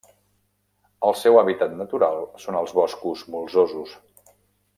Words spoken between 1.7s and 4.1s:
natural són els boscos molsosos.